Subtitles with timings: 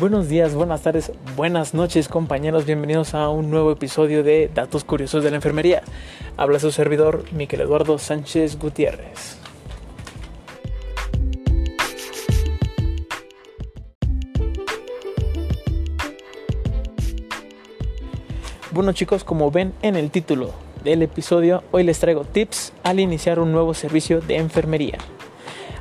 [0.00, 5.22] Buenos días, buenas tardes, buenas noches compañeros, bienvenidos a un nuevo episodio de Datos Curiosos
[5.22, 5.82] de la Enfermería.
[6.38, 9.36] Habla su servidor, Miquel Eduardo Sánchez Gutiérrez.
[18.70, 23.38] Bueno chicos, como ven en el título del episodio, hoy les traigo tips al iniciar
[23.38, 24.96] un nuevo servicio de enfermería.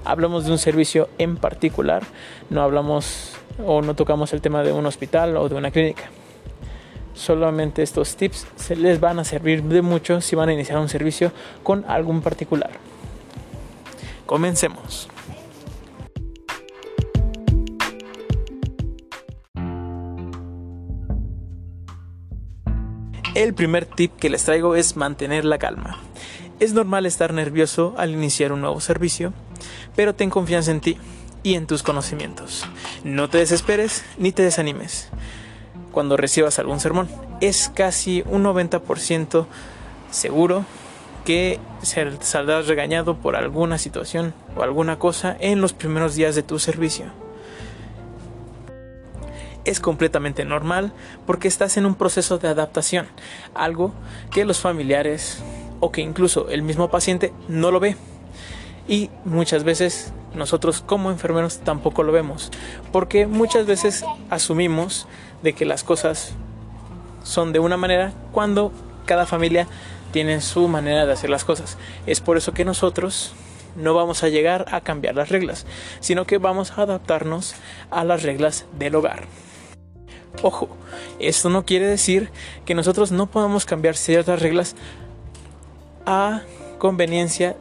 [0.03, 2.03] Hablamos de un servicio en particular,
[2.49, 6.09] no hablamos o no tocamos el tema de un hospital o de una clínica.
[7.13, 10.89] Solamente estos tips se les van a servir de mucho si van a iniciar un
[10.89, 11.31] servicio
[11.63, 12.71] con algún particular.
[14.25, 15.09] Comencemos.
[23.35, 25.97] El primer tip que les traigo es mantener la calma.
[26.59, 29.33] Es normal estar nervioso al iniciar un nuevo servicio,
[29.95, 30.97] pero ten confianza en ti
[31.43, 32.65] y en tus conocimientos.
[33.03, 35.09] No te desesperes ni te desanimes
[35.91, 37.09] cuando recibas algún sermón.
[37.41, 39.45] Es casi un 90%
[40.11, 40.65] seguro
[41.23, 46.59] que saldrás regañado por alguna situación o alguna cosa en los primeros días de tu
[46.59, 47.05] servicio.
[49.65, 50.93] Es completamente normal
[51.25, 53.07] porque estás en un proceso de adaptación,
[53.53, 53.93] algo
[54.31, 55.43] que los familiares
[55.79, 57.95] o que incluso el mismo paciente no lo ve.
[58.89, 62.49] Y muchas veces nosotros como enfermeros tampoco lo vemos,
[62.91, 65.07] porque muchas veces asumimos
[65.43, 66.31] de que las cosas
[67.23, 68.71] son de una manera cuando
[69.05, 69.67] cada familia
[70.11, 71.77] tiene su manera de hacer las cosas.
[72.07, 73.33] Es por eso que nosotros
[73.75, 75.67] no vamos a llegar a cambiar las reglas,
[75.99, 77.53] sino que vamos a adaptarnos
[77.91, 79.25] a las reglas del hogar.
[80.41, 80.67] Ojo,
[81.19, 82.31] esto no quiere decir
[82.65, 84.75] que nosotros no podamos cambiar ciertas reglas
[86.07, 86.41] a
[86.79, 87.55] conveniencia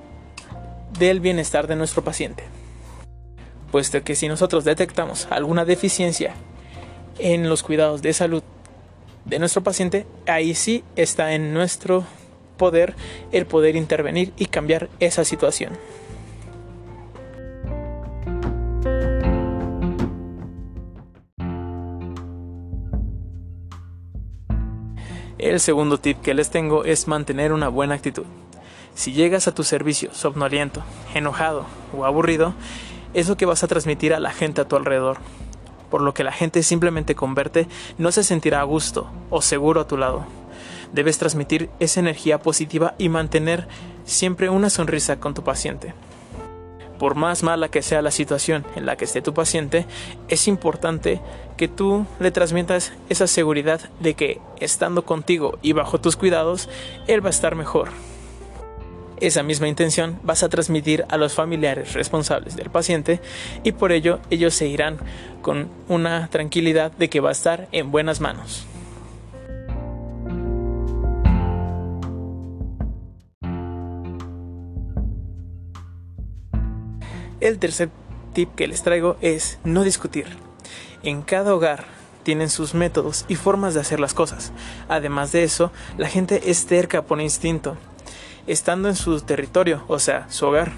[0.99, 2.45] del bienestar de nuestro paciente.
[3.71, 6.35] Puesto que si nosotros detectamos alguna deficiencia
[7.19, 8.43] en los cuidados de salud
[9.25, 12.05] de nuestro paciente, ahí sí está en nuestro
[12.57, 12.95] poder
[13.33, 15.73] el poder intervenir y cambiar esa situación.
[25.39, 28.25] El segundo tip que les tengo es mantener una buena actitud.
[28.99, 30.83] Si llegas a tu servicio somnoliento,
[31.15, 31.67] enojado
[31.97, 32.55] o aburrido,
[33.15, 35.19] es lo que vas a transmitir a la gente a tu alrededor.
[35.89, 39.83] Por lo que la gente simplemente con verte no se sentirá a gusto o seguro
[39.83, 40.25] a tu lado.
[40.93, 43.69] Debes transmitir esa energía positiva y mantener
[44.05, 45.95] siempre una sonrisa con tu paciente.
[46.99, 49.87] Por más mala que sea la situación en la que esté tu paciente,
[50.27, 51.21] es importante
[51.57, 56.69] que tú le transmitas esa seguridad de que estando contigo y bajo tus cuidados,
[57.07, 57.91] él va a estar mejor.
[59.21, 63.21] Esa misma intención vas a transmitir a los familiares responsables del paciente
[63.65, 64.99] y por ello ellos se irán
[65.43, 68.67] con una tranquilidad de que va a estar en buenas manos.
[77.41, 77.91] El tercer
[78.35, 80.27] tip que les traigo es no discutir.
[81.03, 81.87] En cada hogar
[82.25, 84.53] tienen sus métodos y formas de hacer las cosas.
[84.89, 87.77] Además de eso, la gente es terca por instinto,
[88.49, 90.73] estando en su territorio, o sea, su hogar.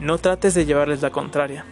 [0.00, 1.64] No trates de llevarles la contraria,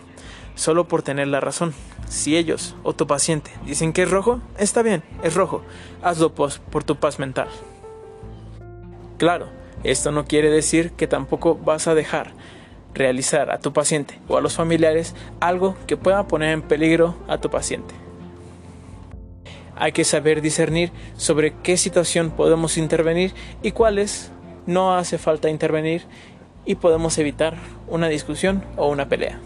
[0.54, 1.74] solo por tener la razón.
[2.08, 5.62] Si ellos o tu paciente dicen que es rojo, está bien, es rojo.
[6.02, 7.48] Hazlo por tu paz mental.
[9.18, 9.48] Claro,
[9.84, 12.32] esto no quiere decir que tampoco vas a dejar
[12.94, 17.38] realizar a tu paciente o a los familiares algo que pueda poner en peligro a
[17.38, 17.94] tu paciente.
[19.76, 24.30] Hay que saber discernir sobre qué situación podemos intervenir y cuáles
[24.66, 26.02] no hace falta intervenir
[26.64, 27.56] y podemos evitar
[27.88, 29.40] una discusión o una pelea.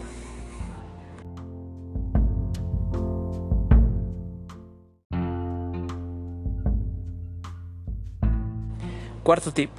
[9.23, 9.69] Cuarto tip.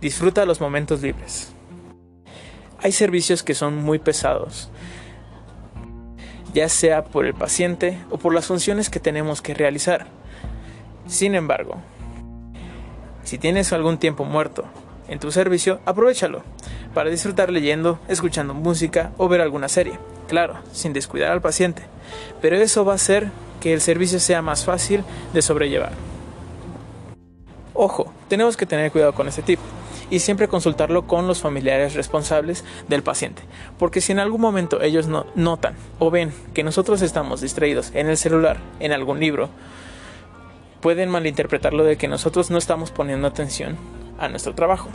[0.00, 1.52] Disfruta los momentos libres.
[2.82, 4.70] Hay servicios que son muy pesados,
[6.52, 10.06] ya sea por el paciente o por las funciones que tenemos que realizar.
[11.06, 11.76] Sin embargo,
[13.24, 14.64] si tienes algún tiempo muerto
[15.08, 16.42] en tu servicio, aprovechalo
[16.94, 19.98] para disfrutar leyendo, escuchando música o ver alguna serie.
[20.28, 21.82] Claro, sin descuidar al paciente,
[22.40, 23.30] pero eso va a hacer
[23.60, 25.92] que el servicio sea más fácil de sobrellevar.
[27.74, 29.58] Ojo, tenemos que tener cuidado con este tip
[30.10, 33.42] y siempre consultarlo con los familiares responsables del paciente,
[33.78, 38.08] porque si en algún momento ellos no notan o ven que nosotros estamos distraídos en
[38.08, 39.48] el celular, en algún libro,
[40.80, 43.76] pueden malinterpretarlo de que nosotros no estamos poniendo atención
[44.18, 44.90] a nuestro trabajo.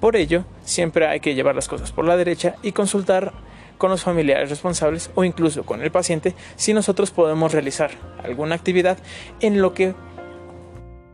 [0.00, 3.32] Por ello, siempre hay que llevar las cosas por la derecha y consultar
[3.78, 7.90] con los familiares responsables o incluso con el paciente si nosotros podemos realizar
[8.22, 8.98] alguna actividad
[9.40, 9.94] en lo que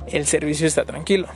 [0.08, 1.28] el servicio está tranquilo.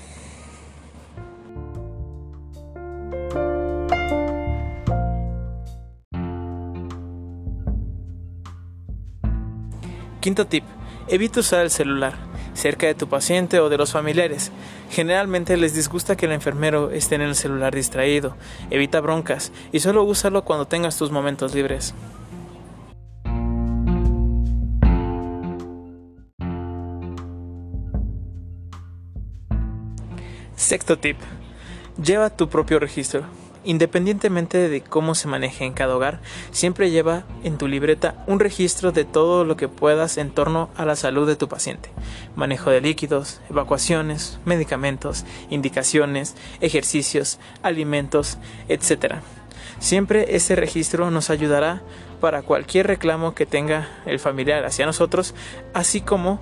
[10.21, 10.65] Quinto tip,
[11.09, 12.28] evita usar el celular
[12.59, 14.51] cerca de tu paciente o de los familiares.
[14.91, 18.37] Generalmente les disgusta que el enfermero esté en el celular distraído.
[18.71, 21.95] Evita broncas y solo úsalo cuando tengas tus momentos libres.
[30.57, 31.17] Sexto tip.
[32.03, 33.23] Lleva tu propio registro.
[33.69, 36.21] Independientemente de cómo se maneje en cada hogar,
[36.53, 40.87] siempre lleva en tu libreta un registro de todo lo que puedas en torno a
[40.87, 41.91] la salud de tu paciente.
[42.35, 48.39] Manejo de líquidos, evacuaciones, medicamentos, indicaciones, ejercicios, alimentos,
[48.71, 49.17] etc.
[49.81, 51.83] Siempre ese registro nos ayudará
[52.23, 55.35] para cualquier reclamo que tenga el familiar hacia nosotros,
[55.75, 56.41] así como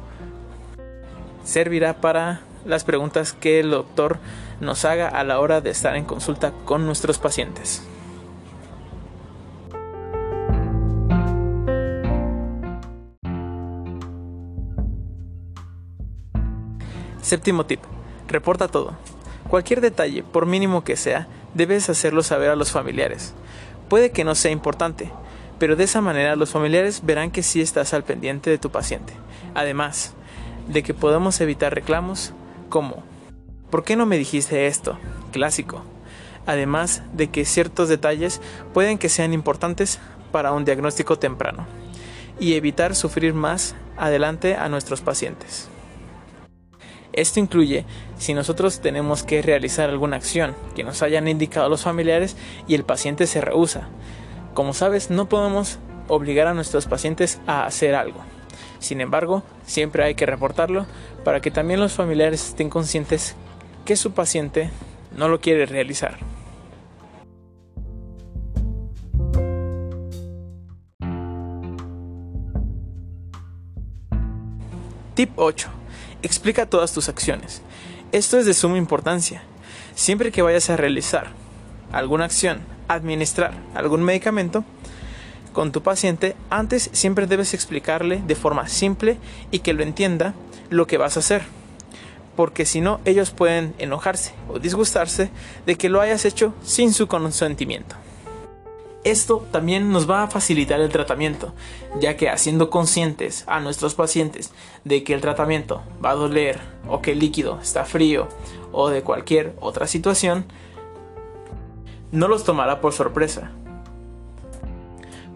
[1.42, 4.20] servirá para las preguntas que el doctor
[4.60, 7.82] nos haga a la hora de estar en consulta con nuestros pacientes.
[17.26, 17.80] Séptimo tip.
[18.28, 18.94] Reporta todo.
[19.48, 23.34] Cualquier detalle, por mínimo que sea, debes hacerlo saber a los familiares.
[23.88, 25.10] Puede que no sea importante,
[25.58, 29.12] pero de esa manera los familiares verán que sí estás al pendiente de tu paciente.
[29.54, 30.14] Además
[30.68, 32.32] de que podemos evitar reclamos
[32.68, 33.02] como
[33.70, 34.98] ¿Por qué no me dijiste esto?
[35.32, 35.82] Clásico.
[36.46, 38.40] Además de que ciertos detalles
[38.72, 39.98] pueden que sean importantes
[40.30, 41.66] para un diagnóstico temprano
[42.38, 45.68] y evitar sufrir más adelante a nuestros pacientes.
[47.12, 47.86] Esto incluye
[48.18, 52.36] si nosotros tenemos que realizar alguna acción que nos hayan indicado los familiares
[52.68, 53.88] y el paciente se rehúsa.
[54.54, 55.78] Como sabes, no podemos
[56.08, 58.20] obligar a nuestros pacientes a hacer algo.
[58.78, 60.86] Sin embargo, siempre hay que reportarlo
[61.24, 63.34] para que también los familiares estén conscientes
[63.86, 64.68] que su paciente
[65.16, 66.18] no lo quiere realizar.
[75.14, 75.68] Tip 8.
[76.22, 77.62] Explica todas tus acciones.
[78.12, 79.42] Esto es de suma importancia.
[79.94, 81.28] Siempre que vayas a realizar
[81.92, 84.64] alguna acción, administrar algún medicamento
[85.54, 89.16] con tu paciente, antes siempre debes explicarle de forma simple
[89.50, 90.34] y que lo entienda
[90.68, 91.55] lo que vas a hacer
[92.36, 95.30] porque si no ellos pueden enojarse o disgustarse
[95.64, 97.96] de que lo hayas hecho sin su consentimiento.
[99.06, 101.54] Esto también nos va a facilitar el tratamiento,
[102.00, 104.52] ya que haciendo conscientes a nuestros pacientes
[104.82, 108.26] de que el tratamiento va a doler o que el líquido está frío
[108.72, 110.44] o de cualquier otra situación,
[112.10, 113.52] no los tomará por sorpresa.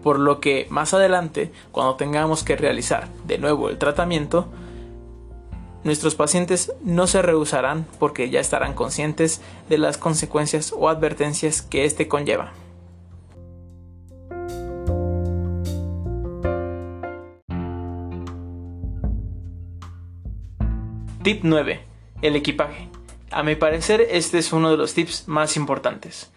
[0.03, 4.49] Por lo que más adelante, cuando tengamos que realizar de nuevo el tratamiento,
[5.83, 11.85] Nuestros pacientes no se rehusarán porque ya estarán conscientes de las consecuencias o advertencias que
[11.85, 12.53] éste conlleva.
[21.23, 21.81] Tip 9.
[22.21, 22.89] El equipaje.
[23.31, 26.31] A mi parecer este es uno de los tips más importantes,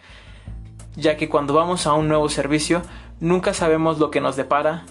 [0.94, 2.82] ya que cuando vamos a un nuevo servicio
[3.18, 4.84] nunca sabemos lo que nos depara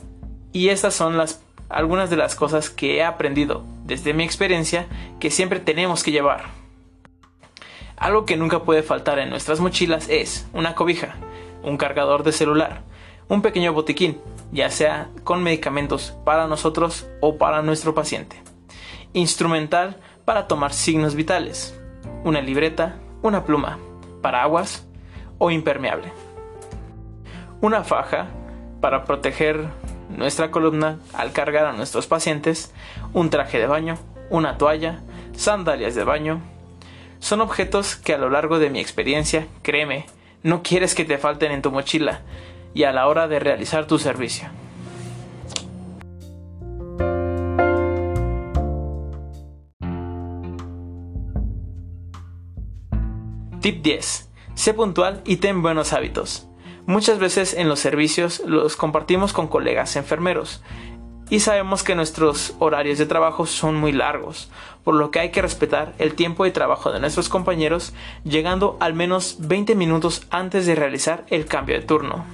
[0.51, 1.42] y estas son las
[1.73, 4.87] algunas de las cosas que he aprendido desde mi experiencia
[5.19, 6.45] que siempre tenemos que llevar.
[7.97, 11.15] Algo que nunca puede faltar en nuestras mochilas es una cobija,
[11.63, 12.81] un cargador de celular,
[13.27, 14.19] un pequeño botiquín,
[14.51, 18.35] ya sea con medicamentos para nosotros o para nuestro paciente,
[19.13, 21.79] instrumental para tomar signos vitales,
[22.23, 23.79] una libreta, una pluma,
[24.21, 24.85] paraguas
[25.37, 26.11] o impermeable,
[27.61, 28.27] una faja
[28.81, 29.69] para proteger
[30.17, 32.73] nuestra columna al cargar a nuestros pacientes
[33.13, 33.97] un traje de baño,
[34.29, 35.01] una toalla,
[35.35, 36.41] sandalias de baño.
[37.19, 40.05] Son objetos que a lo largo de mi experiencia, créeme,
[40.43, 42.21] no quieres que te falten en tu mochila
[42.73, 44.49] y a la hora de realizar tu servicio.
[53.61, 54.29] Tip 10.
[54.55, 56.47] Sé puntual y ten buenos hábitos.
[56.85, 60.61] Muchas veces en los servicios los compartimos con colegas enfermeros
[61.29, 64.51] y sabemos que nuestros horarios de trabajo son muy largos,
[64.83, 67.93] por lo que hay que respetar el tiempo de trabajo de nuestros compañeros
[68.25, 72.25] llegando al menos 20 minutos antes de realizar el cambio de turno.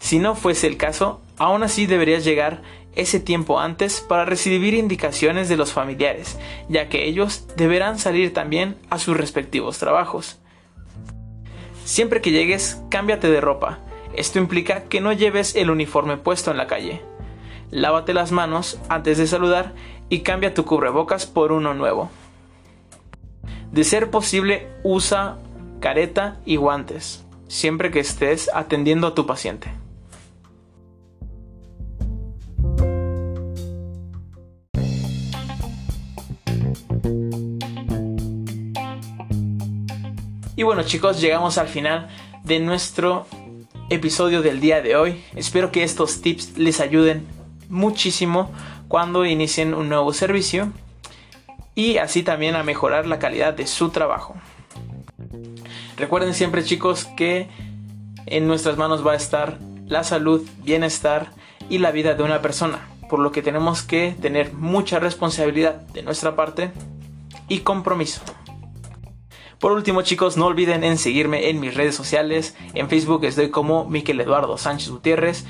[0.00, 2.62] Si no fuese el caso, aún así deberías llegar
[2.96, 8.76] ese tiempo antes para recibir indicaciones de los familiares, ya que ellos deberán salir también
[8.90, 10.40] a sus respectivos trabajos.
[11.90, 13.80] Siempre que llegues, cámbiate de ropa.
[14.14, 17.02] Esto implica que no lleves el uniforme puesto en la calle.
[17.72, 19.74] Lávate las manos antes de saludar
[20.08, 22.08] y cambia tu cubrebocas por uno nuevo.
[23.72, 25.38] De ser posible, usa
[25.80, 29.72] careta y guantes, siempre que estés atendiendo a tu paciente.
[40.60, 42.10] Y bueno chicos, llegamos al final
[42.44, 43.26] de nuestro
[43.88, 45.24] episodio del día de hoy.
[45.34, 47.26] Espero que estos tips les ayuden
[47.70, 48.52] muchísimo
[48.86, 50.70] cuando inicien un nuevo servicio
[51.74, 54.34] y así también a mejorar la calidad de su trabajo.
[55.96, 57.48] Recuerden siempre chicos que
[58.26, 61.30] en nuestras manos va a estar la salud, bienestar
[61.70, 66.02] y la vida de una persona, por lo que tenemos que tener mucha responsabilidad de
[66.02, 66.70] nuestra parte
[67.48, 68.20] y compromiso.
[69.60, 72.56] Por último chicos, no olviden en seguirme en mis redes sociales.
[72.72, 75.44] En Facebook estoy como Miquel Eduardo Sánchez Gutiérrez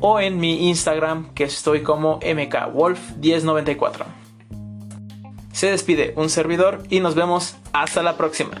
[0.00, 4.04] o en mi Instagram que estoy como mkwolf1094.
[5.52, 8.52] Se despide un servidor y nos vemos hasta la próxima.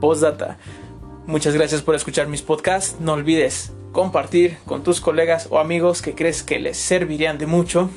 [0.00, 0.58] Postdata.
[1.26, 2.98] Muchas gracias por escuchar mis podcasts.
[3.00, 7.90] No olvides compartir con tus colegas o amigos que crees que les servirían de mucho.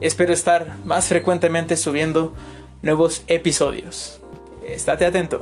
[0.00, 2.34] Espero estar más frecuentemente subiendo
[2.82, 4.20] nuevos episodios.
[4.64, 5.40] Estate atento.